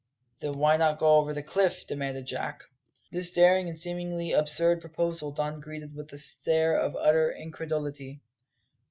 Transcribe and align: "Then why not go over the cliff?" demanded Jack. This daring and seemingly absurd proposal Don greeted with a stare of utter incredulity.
"Then 0.39 0.57
why 0.57 0.77
not 0.77 0.97
go 0.97 1.17
over 1.17 1.31
the 1.31 1.43
cliff?" 1.43 1.85
demanded 1.85 2.25
Jack. 2.25 2.63
This 3.11 3.29
daring 3.29 3.69
and 3.69 3.77
seemingly 3.77 4.31
absurd 4.31 4.81
proposal 4.81 5.31
Don 5.31 5.59
greeted 5.61 5.93
with 5.93 6.11
a 6.11 6.17
stare 6.17 6.75
of 6.75 6.95
utter 6.95 7.29
incredulity. 7.31 8.19